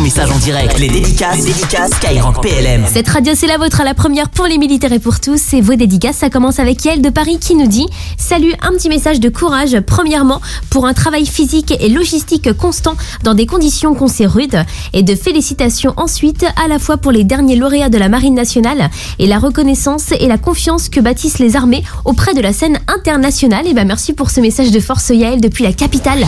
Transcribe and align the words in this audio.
message 0.00 0.30
en 0.30 0.38
direct. 0.38 0.78
Les 0.78 0.88
dédicaces, 0.88 1.36
les 1.36 1.52
dédicaces 1.52 1.90
Skyrock 1.90 2.40
PLM. 2.40 2.84
Cette 2.90 3.08
radio, 3.08 3.34
c'est 3.36 3.46
la 3.46 3.58
vôtre, 3.58 3.82
la 3.84 3.92
première 3.92 4.30
pour 4.30 4.46
les 4.46 4.56
militaires 4.56 4.92
et 4.92 4.98
pour 4.98 5.20
tous. 5.20 5.38
C'est 5.38 5.60
vos 5.60 5.74
dédicaces. 5.74 6.16
Ça 6.16 6.30
commence 6.30 6.58
avec 6.58 6.82
Yael 6.84 7.02
de 7.02 7.10
Paris 7.10 7.38
qui 7.38 7.54
nous 7.54 7.66
dit 7.66 7.86
Salut, 8.16 8.54
un 8.62 8.70
petit 8.70 8.88
message 8.88 9.20
de 9.20 9.28
courage. 9.28 9.78
Premièrement, 9.80 10.40
pour 10.70 10.86
un 10.86 10.94
travail 10.94 11.26
physique 11.26 11.74
et 11.78 11.90
logistique 11.90 12.52
constant 12.54 12.94
dans 13.24 13.34
des 13.34 13.44
conditions 13.44 13.94
qu'on 13.94 14.08
sait 14.08 14.26
rudes. 14.26 14.64
Et 14.94 15.02
de 15.02 15.14
félicitations 15.14 15.92
ensuite, 15.98 16.46
à 16.62 16.68
la 16.68 16.78
fois 16.78 16.96
pour 16.96 17.12
les 17.12 17.24
derniers 17.24 17.56
lauréats 17.56 17.90
de 17.90 17.98
la 17.98 18.08
Marine 18.08 18.34
nationale 18.34 18.88
et 19.18 19.26
la 19.26 19.38
reconnaissance 19.38 20.12
et 20.12 20.28
la 20.28 20.38
confiance 20.38 20.88
que 20.88 21.00
bâtissent 21.00 21.40
les 21.40 21.56
armées 21.56 21.84
auprès 22.06 22.32
de 22.32 22.40
la 22.40 22.54
scène 22.54 22.78
internationale. 22.88 23.66
Et 23.66 23.74
ben 23.74 23.86
merci 23.86 24.14
pour 24.14 24.30
ce 24.30 24.40
message 24.40 24.70
de 24.70 24.80
force 24.80 25.10
Yael 25.10 25.42
depuis 25.42 25.64
la 25.64 25.74
capitale. 25.74 26.24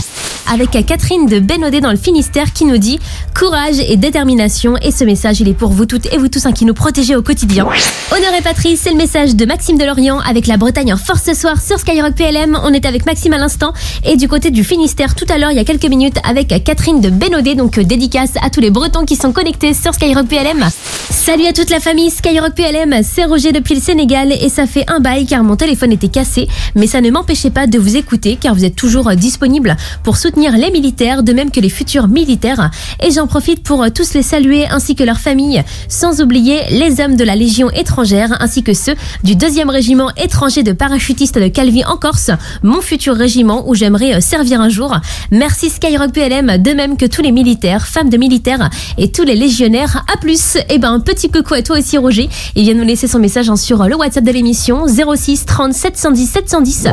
Avec 0.51 0.71
Catherine 0.85 1.25
de 1.25 1.39
Bénodet 1.39 1.79
dans 1.79 1.91
le 1.91 1.97
Finistère 1.97 2.53
qui 2.53 2.65
nous 2.65 2.77
dit 2.77 2.99
courage 3.33 3.62
et 3.71 3.97
détermination. 3.97 4.75
Et 4.81 4.91
ce 4.91 5.03
message, 5.03 5.41
il 5.41 5.47
est 5.47 5.53
pour 5.53 5.71
vous 5.71 5.85
toutes 5.85 6.11
et 6.13 6.17
vous 6.17 6.27
tous 6.27 6.45
hein, 6.45 6.51
qui 6.51 6.65
nous 6.65 6.73
protégez 6.73 7.15
au 7.15 7.21
quotidien. 7.21 7.65
Honneur 7.65 8.33
et 8.37 8.41
Patrice, 8.41 8.81
c'est 8.83 8.91
le 8.91 8.97
message 8.97 9.35
de 9.35 9.45
Maxime 9.45 9.77
de 9.77 9.85
Lorient 9.85 10.19
avec 10.19 10.47
la 10.47 10.57
Bretagne 10.57 10.93
en 10.93 10.97
force 10.97 11.23
ce 11.23 11.33
soir 11.33 11.61
sur 11.61 11.79
Skyrock 11.79 12.15
PLM. 12.15 12.59
On 12.63 12.73
est 12.73 12.85
avec 12.85 13.05
Maxime 13.05 13.33
à 13.33 13.37
l'instant 13.37 13.73
et 14.03 14.17
du 14.17 14.27
côté 14.27 14.51
du 14.51 14.63
Finistère 14.63 15.15
tout 15.15 15.25
à 15.29 15.37
l'heure, 15.37 15.51
il 15.51 15.57
y 15.57 15.61
a 15.61 15.63
quelques 15.63 15.85
minutes 15.85 16.17
avec 16.27 16.63
Catherine 16.63 17.01
de 17.01 17.09
Bénodet. 17.09 17.55
Donc 17.55 17.77
euh, 17.77 17.83
dédicace 17.83 18.31
à 18.41 18.49
tous 18.49 18.59
les 18.59 18.69
Bretons 18.69 19.05
qui 19.05 19.15
sont 19.15 19.31
connectés 19.31 19.73
sur 19.73 19.93
Skyrock 19.93 20.27
PLM. 20.27 20.65
Salut 21.09 21.45
à 21.47 21.53
toute 21.53 21.69
la 21.69 21.79
famille 21.79 22.09
Skyrock 22.09 22.53
PLM, 22.53 22.95
c'est 23.03 23.25
Roger 23.25 23.51
depuis 23.51 23.75
le 23.75 23.81
Sénégal 23.81 24.31
et 24.31 24.49
ça 24.49 24.65
fait 24.65 24.89
un 24.89 24.99
bail 24.99 25.25
car 25.25 25.43
mon 25.43 25.55
téléphone 25.55 25.91
était 25.91 26.07
cassé, 26.07 26.47
mais 26.75 26.87
ça 26.87 27.01
ne 27.01 27.09
m'empêchait 27.11 27.49
pas 27.49 27.67
de 27.67 27.77
vous 27.77 27.97
écouter 27.97 28.37
car 28.39 28.55
vous 28.55 28.63
êtes 28.63 28.75
toujours 28.75 29.09
euh, 29.09 29.15
disponible 29.15 29.75
pour 30.03 30.17
soutenir 30.17 30.53
les 30.57 30.71
militaires, 30.71 31.23
de 31.23 31.33
même 31.33 31.51
que 31.51 31.59
les 31.59 31.69
futurs 31.69 32.07
militaires. 32.07 32.71
Et 33.01 33.11
j'en 33.11 33.27
profite 33.27 33.63
pour 33.63 33.83
euh, 33.83 33.89
tous 33.89 34.13
les 34.13 34.23
saluer 34.23 34.65
ainsi 34.67 34.95
que 34.95 35.03
leurs 35.03 35.19
familles, 35.19 35.63
sans 35.89 36.21
oublier 36.21 36.61
les 36.71 37.01
hommes 37.01 37.15
de 37.15 37.23
la 37.23 37.35
Légion 37.35 37.69
étrangère 37.71 38.37
ainsi 38.41 38.63
que 38.63 38.73
ceux 38.73 38.95
du 39.23 39.35
deuxième 39.35 39.69
régiment 39.69 40.09
étranger 40.17 40.63
de 40.63 40.71
parachutistes 40.71 41.37
de 41.37 41.47
Calvi 41.47 41.83
en 41.85 41.97
Corse, 41.97 42.31
mon 42.63 42.81
futur 42.81 43.15
régiment 43.15 43.67
où 43.67 43.75
j'aimerais 43.75 44.15
euh, 44.15 44.21
servir 44.21 44.61
un 44.61 44.69
jour. 44.69 44.95
Merci 45.31 45.69
Skyrock 45.69 46.11
PLM, 46.13 46.57
de 46.61 46.71
même 46.71 46.97
que 46.97 47.05
tous 47.05 47.21
les 47.21 47.31
militaires, 47.31 47.87
femmes 47.87 48.09
de 48.09 48.17
militaires 48.17 48.69
et 48.97 49.11
tous 49.11 49.23
les 49.23 49.35
légionnaires. 49.35 50.03
À 50.13 50.17
plus. 50.17 50.57
Et 50.69 50.79
ben 50.79 50.92
un 50.93 50.99
petit 50.99 51.31
coucou 51.31 51.55
à 51.55 51.61
toi 51.63 51.79
aussi 51.79 51.97
Roger. 51.97 52.29
Il 52.55 52.63
vient 52.63 52.75
nous 52.75 52.83
laisser 52.83 53.07
son 53.07 53.17
message 53.17 53.49
hein, 53.49 53.55
sur 53.55 53.83
le 53.87 53.95
WhatsApp 53.95 54.23
de 54.23 54.31
l'émission 54.31 54.85
06 54.87 55.45
30 55.45 55.73
710 55.73 56.29
710 56.29 56.87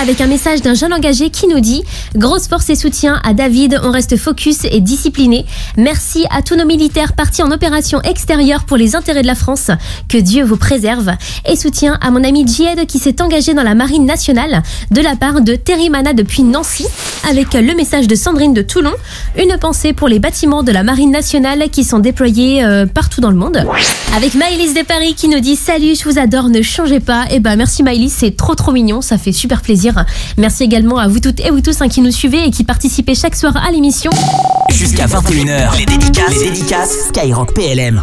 avec 0.00 0.20
un 0.20 0.26
message 0.26 0.60
d'un 0.60 0.74
jeune 0.74 0.92
engagé 0.92 1.30
qui 1.30 1.48
nous 1.48 1.60
dit 1.60 1.82
grosse 2.14 2.48
force 2.48 2.68
et 2.68 2.74
soutien 2.74 3.18
à 3.24 3.32
David, 3.32 3.80
on 3.82 3.90
reste 3.90 4.16
focus 4.16 4.66
et 4.70 4.80
discipliné. 4.80 5.46
Merci 5.78 6.26
à 6.30 6.42
tous 6.42 6.54
nos 6.54 6.66
militaires 6.66 7.14
partis 7.14 7.42
en 7.42 7.50
opération 7.50 8.02
extérieure 8.02 8.64
pour 8.64 8.76
les 8.76 8.94
intérêts 8.94 9.22
de 9.22 9.26
la 9.26 9.34
France. 9.34 9.70
Que 10.08 10.18
Dieu 10.18 10.44
vous 10.44 10.56
préserve. 10.56 11.12
Et 11.48 11.56
soutien 11.56 11.98
à 12.02 12.10
mon 12.10 12.22
ami 12.24 12.46
Djed 12.46 12.86
qui 12.86 12.98
s'est 12.98 13.22
engagé 13.22 13.54
dans 13.54 13.62
la 13.62 13.74
marine 13.74 14.04
nationale 14.04 14.62
de 14.90 15.00
la 15.00 15.16
part 15.16 15.40
de 15.40 15.54
Terry 15.54 15.88
Mana 15.88 16.12
depuis 16.12 16.42
Nancy 16.42 16.86
avec 17.28 17.54
le 17.54 17.74
message 17.74 18.06
de 18.06 18.14
Sandrine 18.14 18.52
de 18.52 18.62
Toulon. 18.62 18.92
Une 19.38 19.56
pensée 19.58 19.92
pour 19.92 20.08
les 20.08 20.18
bâtiments 20.18 20.62
de 20.62 20.72
la 20.72 20.82
marine 20.82 21.10
nationale 21.10 21.70
qui 21.70 21.84
sont 21.84 22.00
déployés 22.00 22.64
euh, 22.64 22.86
partout 22.86 23.20
dans 23.20 23.30
le 23.30 23.36
monde. 23.36 23.45
Avec 24.16 24.34
Maëlys 24.34 24.74
de 24.74 24.82
Paris 24.82 25.14
qui 25.14 25.28
nous 25.28 25.40
dit 25.40 25.56
salut, 25.56 25.94
je 25.94 26.08
vous 26.08 26.18
adore, 26.18 26.48
ne 26.48 26.62
changez 26.62 27.00
pas. 27.00 27.26
Et 27.30 27.40
ben 27.40 27.56
merci 27.56 27.82
Maëlys, 27.82 28.12
c'est 28.12 28.36
trop 28.36 28.54
trop 28.54 28.72
mignon, 28.72 29.00
ça 29.00 29.18
fait 29.18 29.32
super 29.32 29.62
plaisir. 29.62 30.04
Merci 30.36 30.64
également 30.64 30.98
à 30.98 31.08
vous 31.08 31.20
toutes 31.20 31.40
et 31.40 31.50
vous 31.50 31.60
tous 31.60 31.80
hein, 31.80 31.88
qui 31.88 32.00
nous 32.00 32.10
suivez 32.10 32.44
et 32.44 32.50
qui 32.50 32.64
participez 32.64 33.14
chaque 33.14 33.36
soir 33.36 33.56
à 33.56 33.70
l'émission. 33.70 34.10
Jusqu'à 34.70 35.06
21h, 35.06 35.78
les 35.78 35.86
dédicaces, 35.86 36.38
les 36.38 36.50
dédicaces 36.50 37.08
Skyrock 37.08 37.54
PLM. 37.54 38.02